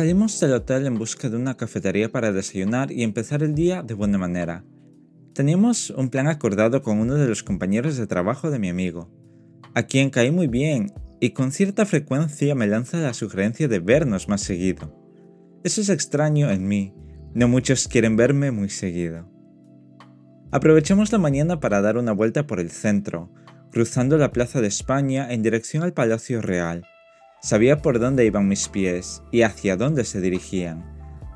Salimos 0.00 0.40
del 0.40 0.54
hotel 0.54 0.86
en 0.86 0.96
busca 0.96 1.28
de 1.28 1.36
una 1.36 1.58
cafetería 1.58 2.10
para 2.10 2.32
desayunar 2.32 2.90
y 2.90 3.02
empezar 3.02 3.42
el 3.42 3.54
día 3.54 3.82
de 3.82 3.92
buena 3.92 4.16
manera. 4.16 4.64
Teníamos 5.34 5.90
un 5.90 6.08
plan 6.08 6.26
acordado 6.26 6.80
con 6.80 7.00
uno 7.00 7.16
de 7.16 7.28
los 7.28 7.42
compañeros 7.42 7.98
de 7.98 8.06
trabajo 8.06 8.50
de 8.50 8.58
mi 8.58 8.70
amigo, 8.70 9.10
a 9.74 9.82
quien 9.82 10.08
caí 10.08 10.30
muy 10.30 10.46
bien 10.46 10.90
y 11.20 11.32
con 11.32 11.52
cierta 11.52 11.84
frecuencia 11.84 12.54
me 12.54 12.66
lanza 12.66 12.96
la 12.96 13.12
sugerencia 13.12 13.68
de 13.68 13.78
vernos 13.78 14.26
más 14.26 14.40
seguido. 14.40 14.98
Eso 15.64 15.82
es 15.82 15.90
extraño 15.90 16.50
en 16.50 16.66
mí, 16.66 16.94
no 17.34 17.48
muchos 17.48 17.86
quieren 17.86 18.16
verme 18.16 18.52
muy 18.52 18.70
seguido. 18.70 19.28
Aprovechamos 20.50 21.12
la 21.12 21.18
mañana 21.18 21.60
para 21.60 21.82
dar 21.82 21.98
una 21.98 22.12
vuelta 22.12 22.46
por 22.46 22.58
el 22.58 22.70
centro, 22.70 23.30
cruzando 23.70 24.16
la 24.16 24.32
Plaza 24.32 24.62
de 24.62 24.68
España 24.68 25.30
en 25.30 25.42
dirección 25.42 25.82
al 25.82 25.92
Palacio 25.92 26.40
Real. 26.40 26.86
Sabía 27.42 27.80
por 27.80 27.98
dónde 27.98 28.26
iban 28.26 28.48
mis 28.48 28.68
pies 28.68 29.22
y 29.30 29.42
hacia 29.42 29.76
dónde 29.76 30.04
se 30.04 30.20
dirigían. 30.20 30.84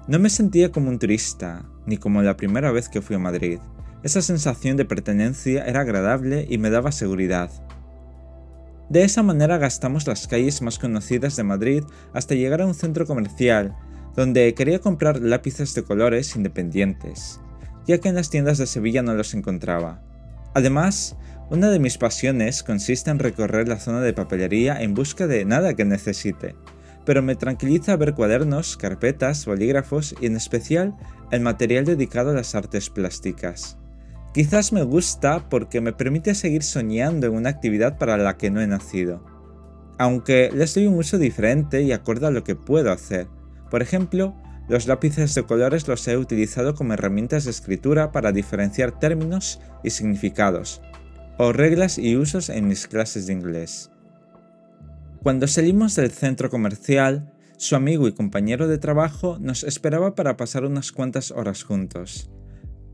No 0.07 0.19
me 0.19 0.29
sentía 0.29 0.71
como 0.71 0.91
un 0.91 0.99
turista, 0.99 1.65
ni 1.87 1.97
como 1.97 2.21
la 2.21 2.37
primera 2.37 2.71
vez 2.73 2.91
que 2.91 3.01
fui 3.01 3.17
a 3.17 3.19
Madrid. 3.19 3.59
Esa 4.03 4.21
sensación 4.21 4.77
de 4.77 4.85
pertenencia 4.85 5.65
era 5.65 5.81
agradable 5.81 6.47
y 6.49 6.59
me 6.59 6.69
daba 6.69 6.93
seguridad. 6.93 7.51
De 8.91 9.03
esa 9.03 9.23
manera 9.23 9.57
gastamos 9.57 10.07
las 10.07 10.29
calles 10.29 10.61
más 10.61 10.79
conocidas 10.79 11.37
de 11.37 11.45
Madrid 11.45 11.85
hasta 12.13 12.35
llegar 12.35 12.61
a 12.61 12.67
un 12.67 12.75
centro 12.75 13.07
comercial, 13.07 13.75
donde 14.15 14.53
quería 14.53 14.81
comprar 14.81 15.21
lápices 15.23 15.75
de 15.75 15.85
colores 15.85 16.37
independientes, 16.37 17.41
ya 17.87 17.97
que 17.97 18.11
en 18.11 18.15
las 18.15 18.29
tiendas 18.29 18.59
de 18.59 18.67
Sevilla 18.67 19.03
no 19.03 19.15
los 19.15 19.33
encontraba. 19.33 20.03
Además, 20.53 21.17
una 21.51 21.71
de 21.71 21.79
mis 21.79 21.99
pasiones 21.99 22.63
consiste 22.63 23.11
en 23.11 23.19
recorrer 23.19 23.69
la 23.69 23.79
zona 23.79 24.01
de 24.01 24.15
papelería 24.15 24.81
en 24.81 24.95
busca 24.95 25.27
de 25.27 25.45
nada 25.45 25.75
que 25.75 25.85
necesite, 25.85 26.55
pero 27.05 27.23
me 27.23 27.37
tranquiliza 27.37 27.97
ver 27.97 28.15
cuadernos, 28.15 28.77
carpetas, 28.77 29.45
bolígrafos 29.45 30.15
y 30.21 30.27
en 30.27 30.37
especial 30.37 30.97
el 31.31 31.41
material 31.41 31.85
dedicado 31.85 32.31
a 32.31 32.35
las 32.35 32.55
artes 32.55 32.89
plásticas. 32.89 33.77
Quizás 34.33 34.73
me 34.73 34.83
gusta 34.83 35.49
porque 35.49 35.81
me 35.81 35.93
permite 35.93 36.35
seguir 36.35 36.63
soñando 36.63 37.27
en 37.27 37.35
una 37.35 37.51
actividad 37.51 37.99
para 37.99 38.17
la 38.17 38.37
que 38.37 38.51
no 38.51 38.61
he 38.61 38.67
nacido, 38.67 39.23
aunque 39.99 40.51
les 40.53 40.75
doy 40.75 40.87
un 40.87 40.95
uso 40.95 41.19
diferente 41.19 41.83
y 41.83 41.93
acorde 41.93 42.27
a 42.27 42.31
lo 42.31 42.43
que 42.43 42.57
puedo 42.57 42.91
hacer. 42.91 43.29
Por 43.71 43.83
ejemplo, 43.83 44.35
los 44.67 44.87
lápices 44.87 45.35
de 45.35 45.43
colores 45.43 45.87
los 45.89 46.09
he 46.09 46.17
utilizado 46.17 46.75
como 46.75 46.95
herramientas 46.95 47.45
de 47.45 47.51
escritura 47.51 48.13
para 48.13 48.33
diferenciar 48.33 48.99
términos 48.99 49.61
y 49.85 49.91
significados, 49.91 50.81
o 51.39 51.53
reglas 51.53 51.99
y 51.99 52.17
usos 52.17 52.49
en 52.49 52.69
mis 52.69 52.87
clases 52.87 53.27
de 53.27 53.33
inglés. 53.33 53.91
Cuando 55.23 55.47
salimos 55.47 55.97
del 55.97 56.11
centro 56.11 56.51
comercial, 56.51 57.33
su 57.57 57.77
amigo 57.77 58.09
y 58.09 58.13
compañero 58.13 58.69
de 58.69 58.79
trabajo 58.79 59.39
nos 59.41 59.65
esperaba 59.65 60.15
para 60.15 60.37
pasar 60.37 60.65
unas 60.65 60.93
cuantas 60.93 61.31
horas 61.31 61.63
juntos. 61.63 62.31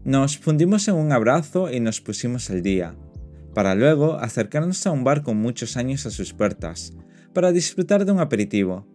Nos 0.05 0.39
fundimos 0.39 0.87
en 0.89 0.95
un 0.95 1.13
abrazo 1.13 1.71
y 1.71 1.81
nos 1.81 2.01
pusimos 2.01 2.49
al 2.51 2.63
día, 2.63 2.95
para 3.55 3.75
luego 3.75 4.15
acercarnos 4.15 4.87
a 4.87 4.93
un 4.93 5.05
bar 5.05 5.23
con 5.23 5.37
muchos 5.37 5.77
años 5.77 6.07
a 6.07 6.11
sus 6.11 6.33
puertas, 6.33 6.93
para 7.33 7.53
disfrutar 7.53 8.05
de 8.05 8.13
un 8.13 8.21
aperitivo. 8.21 8.87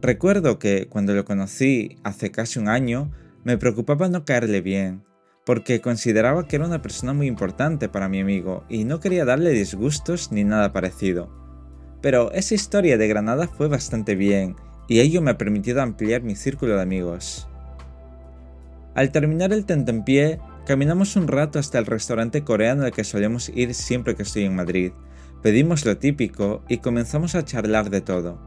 Recuerdo 0.00 0.58
que 0.58 0.86
cuando 0.88 1.14
lo 1.14 1.24
conocí 1.24 1.98
hace 2.04 2.30
casi 2.30 2.58
un 2.58 2.68
año, 2.68 3.10
me 3.44 3.58
preocupaba 3.58 4.08
no 4.08 4.24
caerle 4.24 4.60
bien, 4.60 5.02
porque 5.50 5.80
consideraba 5.80 6.46
que 6.46 6.54
era 6.54 6.64
una 6.64 6.80
persona 6.80 7.12
muy 7.12 7.26
importante 7.26 7.88
para 7.88 8.08
mi 8.08 8.20
amigo 8.20 8.62
y 8.68 8.84
no 8.84 9.00
quería 9.00 9.24
darle 9.24 9.50
disgustos 9.50 10.30
ni 10.30 10.44
nada 10.44 10.72
parecido. 10.72 11.28
Pero 12.00 12.30
esa 12.30 12.54
historia 12.54 12.96
de 12.96 13.08
Granada 13.08 13.48
fue 13.48 13.66
bastante 13.66 14.14
bien 14.14 14.54
y 14.86 15.00
ello 15.00 15.20
me 15.22 15.32
ha 15.32 15.38
permitido 15.38 15.82
ampliar 15.82 16.22
mi 16.22 16.36
círculo 16.36 16.76
de 16.76 16.82
amigos. 16.82 17.48
Al 18.94 19.10
terminar 19.10 19.52
el 19.52 19.64
tentempié, 19.64 20.38
caminamos 20.66 21.16
un 21.16 21.26
rato 21.26 21.58
hasta 21.58 21.80
el 21.80 21.86
restaurante 21.86 22.44
coreano 22.44 22.84
al 22.84 22.92
que 22.92 23.02
solemos 23.02 23.48
ir 23.48 23.74
siempre 23.74 24.14
que 24.14 24.22
estoy 24.22 24.44
en 24.44 24.54
Madrid. 24.54 24.92
Pedimos 25.42 25.84
lo 25.84 25.98
típico 25.98 26.62
y 26.68 26.78
comenzamos 26.78 27.34
a 27.34 27.44
charlar 27.44 27.90
de 27.90 28.02
todo. 28.02 28.38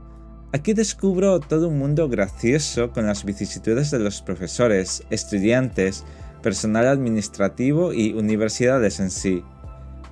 Aquí 0.54 0.72
descubro 0.72 1.42
todo 1.42 1.68
un 1.68 1.80
mundo 1.80 2.08
gracioso 2.08 2.92
con 2.94 3.08
las 3.08 3.26
vicisitudes 3.26 3.92
de 3.92 4.00
los 4.00 4.22
profesores, 4.22 5.04
estudiantes, 5.10 6.06
personal 6.44 6.86
administrativo 6.88 7.92
y 7.92 8.14
universidades 8.14 9.00
en 9.00 9.10
sí. 9.10 9.44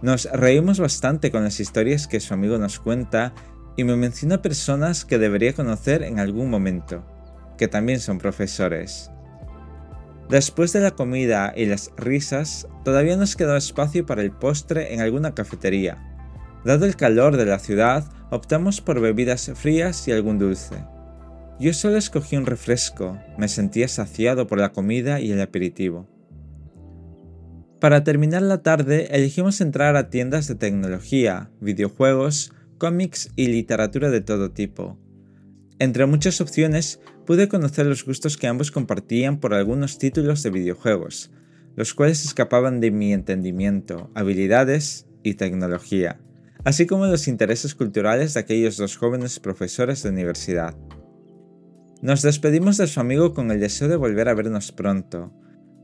Nos 0.02 0.26
reímos 0.32 0.80
bastante 0.80 1.30
con 1.30 1.44
las 1.44 1.60
historias 1.60 2.08
que 2.08 2.20
su 2.20 2.34
amigo 2.34 2.58
nos 2.58 2.80
cuenta 2.80 3.36
y 3.78 3.84
me 3.84 3.96
menciona 3.96 4.42
personas 4.42 5.06
que 5.06 5.20
debería 5.20 5.54
conocer 5.54 6.02
en 6.02 6.20
algún 6.20 6.50
momento, 6.50 7.06
que 7.60 7.68
también 7.68 8.00
son 8.00 8.18
profesores. 8.18 9.12
Después 10.30 10.74
de 10.74 10.80
la 10.80 10.92
comida 10.92 11.54
y 11.56 11.66
las 11.66 11.92
risas, 11.98 12.68
todavía 12.84 13.18
nos 13.18 13.36
quedó 13.36 13.56
espacio 13.56 14.06
para 14.06 14.22
el 14.22 14.32
postre 14.32 14.94
en 14.94 15.02
alguna 15.02 15.36
cafetería. 15.36 16.02
Dado 16.64 16.86
el 16.86 16.96
calor 16.96 17.38
de 17.38 17.46
la 17.46 17.60
ciudad, 17.60 18.06
optamos 18.32 18.82
por 18.82 19.00
bebidas 19.00 19.52
frías 19.56 20.08
y 20.08 20.12
algún 20.12 20.40
dulce. 20.40 20.84
Yo 21.60 21.74
solo 21.74 21.98
escogí 21.98 22.38
un 22.38 22.46
refresco, 22.46 23.20
me 23.38 23.48
sentía 23.48 23.88
saciado 23.88 24.48
por 24.48 24.58
la 24.58 24.72
comida 24.72 25.20
y 25.20 25.32
el 25.32 25.42
aperitivo. 25.42 26.08
Para 27.82 28.04
terminar 28.04 28.44
la 28.44 28.62
tarde 28.62 29.08
elegimos 29.10 29.60
entrar 29.60 29.96
a 29.96 30.12
tiendas 30.12 30.48
de 30.48 30.54
tecnología, 30.54 31.50
videojuegos, 31.62 32.54
cómics 32.78 33.32
y 33.36 33.48
literatura 33.48 34.12
de 34.12 34.22
todo 34.22 34.52
tipo. 34.52 35.00
Entre 35.80 36.06
muchas 36.06 36.42
opciones 36.42 37.00
pude 37.26 37.48
conocer 37.48 37.88
los 37.88 38.06
gustos 38.06 38.38
que 38.38 38.46
ambos 38.46 38.70
compartían 38.70 39.40
por 39.40 39.56
algunos 39.56 39.98
títulos 39.98 40.44
de 40.44 40.52
videojuegos, 40.52 41.32
los 41.76 41.96
cuales 41.96 42.24
escapaban 42.24 42.82
de 42.82 42.92
mi 42.92 43.14
entendimiento, 43.14 44.12
habilidades 44.14 45.08
y 45.24 45.34
tecnología, 45.34 46.22
así 46.64 46.86
como 46.86 47.08
los 47.08 47.28
intereses 47.28 47.74
culturales 47.74 48.36
de 48.36 48.42
aquellos 48.42 48.78
dos 48.78 48.96
jóvenes 48.96 49.40
profesores 49.40 50.04
de 50.04 50.10
universidad. 50.10 50.78
Nos 52.04 52.22
despedimos 52.22 52.78
de 52.78 52.86
su 52.86 53.00
amigo 53.00 53.34
con 53.34 53.50
el 53.50 53.60
deseo 53.60 53.88
de 53.88 53.96
volver 53.96 54.30
a 54.30 54.36
vernos 54.36 54.72
pronto, 54.72 55.34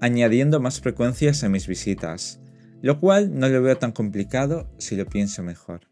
añadiendo 0.02 0.59
más 0.59 0.80
frecuencias 0.80 1.44
a 1.44 1.50
mis 1.50 1.68
visitas, 1.68 2.40
lo 2.81 3.00
cual 3.00 3.38
no 3.38 3.50
lo 3.50 3.62
veo 3.62 3.78
tan 3.78 3.91
complicado 3.91 4.69
si 4.78 4.96
lo 4.96 5.06
pienso 5.06 5.44
mejor. 5.44 5.88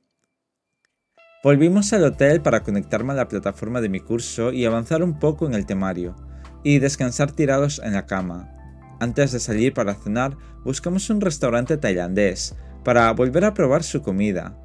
Volvimos 1.43 1.93
al 1.93 2.03
hotel 2.03 2.41
para 2.41 2.63
conectarme 2.63 3.13
a 3.13 3.15
la 3.15 3.27
plataforma 3.27 3.81
de 3.81 3.89
mi 3.89 3.99
curso 3.99 4.51
y 4.51 4.65
avanzar 4.65 5.03
un 5.03 5.19
poco 5.19 5.45
en 5.45 5.53
el 5.53 5.65
temario, 5.65 6.15
y 6.63 6.79
descansar 6.79 7.31
tirados 7.31 7.79
en 7.83 7.93
la 7.93 8.07
cama. 8.07 8.51
Antes 8.99 9.31
de 9.31 9.39
salir 9.39 9.73
para 9.73 9.93
cenar, 9.93 10.35
buscamos 10.63 11.09
un 11.11 11.21
restaurante 11.21 11.77
tailandés 11.77 12.55
para 12.83 13.11
volver 13.11 13.45
a 13.45 13.53
probar 13.53 13.83
su 13.83 14.01
comida. 14.01 14.57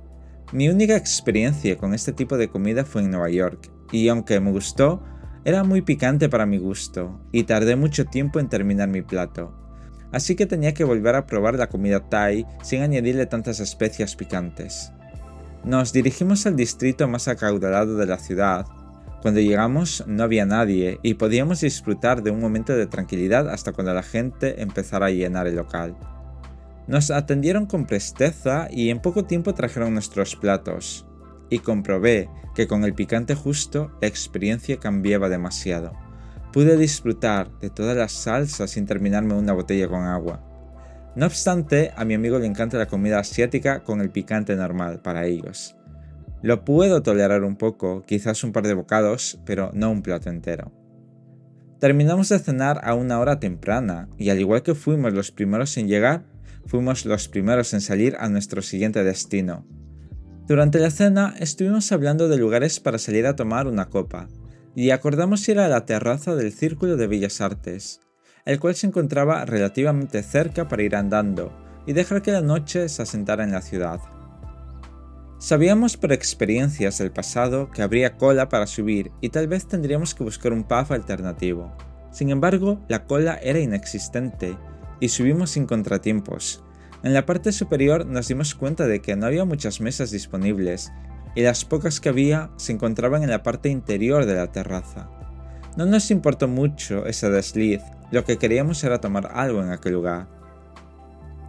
Mi 0.53 0.69
única 0.69 0.97
experiencia 0.97 1.77
con 1.77 1.93
este 1.93 2.13
tipo 2.13 2.39
de 2.39 2.49
comida 2.49 2.85
fue 2.85 3.03
en 3.03 3.11
Nueva 3.11 3.29
York, 3.29 3.71
y 3.93 4.09
aunque 4.09 4.41
me 4.41 4.51
gustó, 4.51 5.03
era 5.45 5.65
muy 5.65 5.81
picante 5.81 6.29
para 6.29 6.45
mi 6.45 6.59
gusto 6.59 7.19
y 7.33 7.45
tardé 7.45 7.75
mucho 7.77 8.05
tiempo 8.05 8.41
en 8.41 8.49
terminar 8.49 8.89
mi 8.89 9.01
plato, 9.01 9.55
así 10.13 10.37
que 10.37 10.47
tenía 10.47 10.75
que 10.75 10.85
volver 10.85 11.15
a 11.17 11.27
probar 11.27 11.55
la 11.55 11.69
comida 11.69 12.09
thai 12.09 12.47
sin 12.63 12.83
añadirle 12.83 13.27
tantas 13.27 13.61
especias 13.61 14.17
picantes. 14.17 14.93
Nos 15.65 15.93
dirigimos 15.93 16.47
al 16.47 16.57
distrito 16.57 17.09
más 17.09 17.29
acaudalado 17.29 17.97
de 17.97 18.07
la 18.07 18.19
ciudad. 18.19 18.67
Cuando 19.23 19.41
llegamos 19.41 20.05
no 20.07 20.23
había 20.23 20.47
nadie 20.47 20.99
y 21.03 21.15
podíamos 21.15 21.61
disfrutar 21.61 22.23
de 22.23 22.31
un 22.31 22.41
momento 22.41 22.75
de 22.75 22.87
tranquilidad 22.87 23.49
hasta 23.51 23.73
cuando 23.73 23.93
la 23.93 24.03
gente 24.03 24.63
empezara 24.63 25.07
a 25.07 25.11
llenar 25.11 25.47
el 25.47 25.57
local. 25.57 25.97
Nos 26.87 27.11
atendieron 27.11 27.67
con 27.67 27.87
presteza 27.87 28.69
y 28.71 28.91
en 28.91 29.01
poco 29.01 29.25
tiempo 29.25 29.55
trajeron 29.55 29.93
nuestros 29.93 30.35
platos 30.37 31.07
y 31.51 31.59
comprobé 31.59 32.31
que 32.55 32.67
con 32.67 32.85
el 32.85 32.95
picante 32.95 33.35
justo 33.35 33.91
la 34.01 34.09
experiencia 34.09 34.79
cambiaba 34.79 35.29
demasiado. 35.29 35.93
Pude 36.53 36.77
disfrutar 36.77 37.51
de 37.61 37.71
todas 37.71 37.97
las 37.97 38.13
salsas 38.13 38.71
sin 38.71 38.87
terminarme 38.87 39.35
una 39.35 39.53
botella 39.53 39.89
con 39.89 40.05
agua. 40.05 40.47
No 41.15 41.27
obstante, 41.27 41.93
a 41.97 42.05
mi 42.05 42.15
amigo 42.15 42.39
le 42.39 42.47
encanta 42.47 42.79
la 42.79 42.87
comida 42.87 43.19
asiática 43.19 43.83
con 43.83 44.01
el 44.01 44.11
picante 44.11 44.57
normal 44.57 45.01
para 45.01 45.27
ellos. 45.27 45.77
Lo 46.43 46.65
puedo 46.65 47.03
tolerar 47.03 47.45
un 47.45 47.57
poco, 47.57 48.03
quizás 48.07 48.45
un 48.45 48.53
par 48.53 48.67
de 48.67 48.75
bocados, 48.75 49.39
pero 49.45 49.71
no 49.75 49.91
un 49.91 50.03
plato 50.03 50.31
entero. 50.31 50.73
Terminamos 51.79 52.29
de 52.29 52.39
cenar 52.39 52.81
a 52.85 52.95
una 52.95 53.19
hora 53.19 53.41
temprana, 53.41 54.09
y 54.19 54.31
al 54.31 54.39
igual 54.39 54.63
que 54.63 54.75
fuimos 54.75 55.13
los 55.13 55.33
primeros 55.33 55.77
en 55.77 55.89
llegar, 55.89 56.25
fuimos 56.67 57.05
los 57.05 57.29
primeros 57.29 57.75
en 57.75 57.81
salir 57.81 58.17
a 58.21 58.29
nuestro 58.29 58.63
siguiente 58.63 59.03
destino, 59.03 59.67
durante 60.51 60.81
la 60.81 60.91
cena 60.91 61.33
estuvimos 61.39 61.93
hablando 61.93 62.29
de 62.29 62.37
lugares 62.37 62.81
para 62.81 62.99
salir 62.99 63.25
a 63.25 63.37
tomar 63.37 63.69
una 63.69 63.89
copa, 63.89 64.29
y 64.75 64.91
acordamos 64.91 65.49
ir 65.49 65.61
a 65.61 65.69
la 65.69 65.87
terraza 65.87 66.35
del 66.35 66.53
Círculo 66.53 66.97
de 66.97 67.07
Bellas 67.07 67.41
Artes, 67.41 68.01
el 68.45 68.59
cual 68.59 68.75
se 68.75 68.89
encontraba 68.89 69.45
relativamente 69.45 70.25
cerca 70.25 70.67
para 70.67 70.83
ir 70.83 70.97
andando 70.97 71.53
y 71.87 71.93
dejar 71.93 72.21
que 72.21 72.33
la 72.33 72.41
noche 72.41 72.89
se 72.89 73.01
asentara 73.01 73.45
en 73.45 73.53
la 73.53 73.63
ciudad. 73.63 74.01
Sabíamos 75.39 75.97
por 75.97 76.13
experiencias 76.13 76.99
del 76.99 77.13
pasado 77.13 77.71
que 77.71 77.83
habría 77.83 78.17
cola 78.17 78.49
para 78.49 78.67
subir 78.67 79.13
y 79.21 79.29
tal 79.29 79.47
vez 79.47 79.69
tendríamos 79.69 80.17
que 80.17 80.25
buscar 80.25 80.53
un 80.53 80.65
pub 80.65 80.93
alternativo. 80.93 81.73
Sin 82.11 82.31
embargo, 82.31 82.85
la 82.89 83.05
cola 83.05 83.39
era 83.41 83.61
inexistente 83.61 84.59
y 84.99 85.11
subimos 85.11 85.51
sin 85.51 85.67
contratiempos. 85.67 86.65
En 87.03 87.15
la 87.15 87.25
parte 87.25 87.53
superior 87.53 88.05
nos 88.05 88.29
dimos 88.29 88.55
cuenta 88.55 88.87
de 88.87 89.01
que 89.01 89.17
no 89.17 89.27
había 89.27 89.45
muchas 89.45 89.81
mesas 89.81 90.11
disponibles 90.11 90.93
y 91.35 91.43
las 91.43 91.65
pocas 91.65 92.01
que 92.01 92.11
había 92.11 92.51
se 92.57 92.73
encontraban 92.73 93.23
en 93.23 93.31
la 93.31 93.43
parte 93.43 93.69
interior 93.69 94.27
de 94.27 94.35
la 94.35 94.53
terraza. 94.53 95.09
No 95.77 95.87
nos 95.87 96.11
importó 96.11 96.49
mucho 96.49 97.07
ese 97.07 97.31
desliz, 97.31 97.81
lo 98.11 98.25
que 98.25 98.37
queríamos 98.37 98.83
era 98.85 99.01
tomar 99.01 99.31
algo 99.33 99.63
en 99.63 99.71
aquel 99.71 99.95
lugar. 99.95 100.29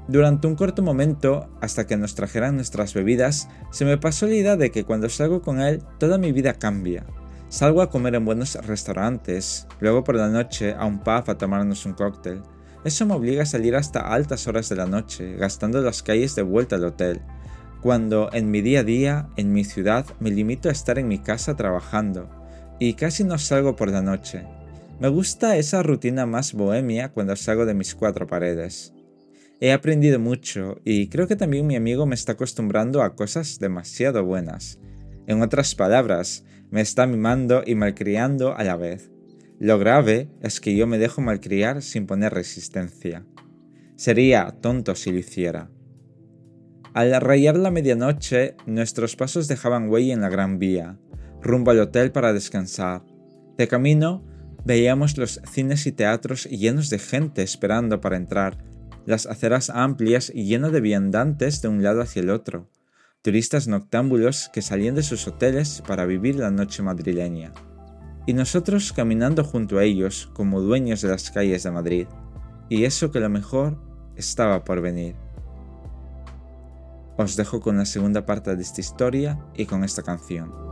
Durante 0.08 0.48
un 0.48 0.56
corto 0.56 0.82
momento, 0.82 1.50
hasta 1.62 1.86
que 1.86 1.98
nos 1.98 2.16
trajeran 2.16 2.56
nuestras 2.56 2.94
bebidas, 2.94 3.50
se 3.72 3.86
me 3.86 3.98
pasó 3.98 4.28
la 4.28 4.36
idea 4.36 4.56
de 4.58 4.72
que 4.72 4.84
cuando 4.84 5.10
salgo 5.10 5.42
con 5.42 5.60
él, 5.62 5.84
toda 6.00 6.18
mi 6.18 6.32
vida 6.32 6.54
cambia. 6.54 7.06
Salgo 7.50 7.82
a 7.82 7.90
comer 7.90 8.16
en 8.16 8.26
buenos 8.26 8.56
restaurantes, 8.56 9.68
luego 9.80 10.04
por 10.04 10.16
la 10.16 10.30
noche 10.30 10.74
a 10.74 10.86
un 10.86 11.00
pub 11.00 11.30
a 11.30 11.38
tomarnos 11.38 11.86
un 11.86 11.94
cóctel. 11.94 12.42
Eso 12.84 13.06
me 13.06 13.14
obliga 13.14 13.44
a 13.44 13.46
salir 13.46 13.76
hasta 13.76 14.14
altas 14.14 14.48
horas 14.48 14.70
de 14.70 14.76
la 14.76 14.88
noche, 14.88 15.36
gastando 15.36 15.82
las 15.82 16.02
calles 16.02 16.36
de 16.36 16.42
vuelta 16.42 16.78
al 16.78 16.86
hotel, 16.86 17.22
cuando 17.82 18.30
en 18.34 18.50
mi 18.50 18.62
día 18.62 18.80
a 18.80 18.84
día, 18.84 19.30
en 19.38 19.54
mi 19.54 19.64
ciudad, 19.64 20.06
me 20.20 20.32
limito 20.32 20.70
a 20.70 20.72
estar 20.72 20.98
en 20.98 21.08
mi 21.08 21.20
casa 21.20 21.56
trabajando, 21.56 22.30
y 22.80 22.94
casi 22.94 23.24
no 23.24 23.38
salgo 23.38 23.76
por 23.76 23.92
la 23.92 24.02
noche. 24.02 24.44
Me 25.00 25.08
gusta 25.08 25.58
esa 25.58 25.82
rutina 25.82 26.26
más 26.26 26.54
bohemia 26.54 27.10
cuando 27.10 27.36
salgo 27.36 27.66
de 27.66 27.74
mis 27.74 27.96
cuatro 27.96 28.28
paredes. 28.28 28.94
He 29.60 29.72
aprendido 29.72 30.20
mucho 30.20 30.80
y 30.84 31.08
creo 31.10 31.28
que 31.28 31.36
también 31.36 31.68
mi 31.68 31.76
amigo 31.76 32.08
me 32.08 32.16
está 32.16 32.32
acostumbrando 32.32 33.04
a 33.04 33.16
cosas 33.16 33.60
demasiado 33.60 34.26
buenas. 34.26 34.80
En 35.28 35.44
otras 35.44 35.76
palabras, 35.76 36.44
me 36.72 36.82
está 36.82 37.06
mimando 37.06 37.64
y 37.66 37.76
malcriando 37.76 38.56
a 38.56 38.64
la 38.64 38.76
vez. 38.76 39.12
Lo 39.62 39.78
grave 39.78 40.28
es 40.42 40.60
que 40.60 40.76
yo 40.76 40.88
me 40.88 40.98
dejo 40.98 41.22
malcriar 41.22 41.84
sin 41.84 42.08
poner 42.08 42.34
resistencia. 42.34 43.28
Sería 43.96 44.50
tonto 44.60 44.96
si 44.96 45.12
lo 45.12 45.20
hiciera. 45.20 45.70
Al 46.96 47.22
rayar 47.22 47.58
la 47.58 47.70
medianoche, 47.70 48.56
nuestros 48.66 49.16
pasos 49.16 49.48
dejaban 49.48 49.88
huella 49.88 50.16
en 50.16 50.22
la 50.22 50.30
gran 50.30 50.58
vía, 50.58 50.98
rumbo 51.44 51.70
al 51.70 51.80
hotel 51.80 52.12
para 52.12 52.34
descansar. 52.34 53.04
De 53.56 53.68
camino, 53.68 54.26
veíamos 54.66 55.20
los 55.20 55.40
cines 55.52 55.86
y 55.86 55.92
teatros 55.92 56.46
llenos 56.46 56.90
de 56.90 56.98
gente 56.98 57.44
esperando 57.44 58.02
para 58.02 58.18
entrar, 58.18 58.58
las 59.06 59.28
aceras 59.28 59.70
amplias 59.70 60.32
y 60.34 60.46
llenas 60.46 60.72
de 60.72 60.82
viandantes 60.82 61.62
de 61.62 61.68
un 61.68 61.84
lado 61.84 62.02
hacia 62.02 62.24
el 62.24 62.32
otro, 62.32 62.68
turistas 63.22 63.68
noctámbulos 63.68 64.50
que 64.52 64.64
salían 64.64 64.96
de 64.96 65.04
sus 65.04 65.28
hoteles 65.28 65.84
para 65.86 66.08
vivir 66.08 66.38
la 66.38 66.50
noche 66.50 66.82
madrileña, 66.82 67.54
y 68.32 68.34
nosotros 68.34 68.94
caminando 68.94 69.44
junto 69.44 69.78
a 69.78 69.84
ellos 69.84 70.30
como 70.32 70.62
dueños 70.62 71.02
de 71.02 71.10
las 71.10 71.32
calles 71.32 71.64
de 71.64 71.72
Madrid, 71.72 72.08
y 72.70 72.86
eso 72.86 73.12
que 73.12 73.20
lo 73.20 73.28
mejor 73.28 73.78
estaba 74.16 74.64
por 74.64 74.80
venir. 74.80 75.18
Os 77.18 77.36
dejo 77.36 77.60
con 77.60 77.76
la 77.76 77.84
segunda 77.84 78.26
parte 78.26 78.56
de 78.56 78.62
esta 78.62 78.80
historia 78.80 79.38
y 79.54 79.66
con 79.66 79.84
esta 79.84 80.02
canción. 80.02 80.71